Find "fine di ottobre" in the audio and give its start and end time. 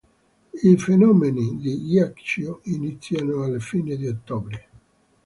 3.59-4.69